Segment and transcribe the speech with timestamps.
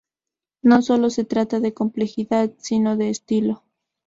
[0.63, 3.61] No solo se trata de complejidad, sino de estilo.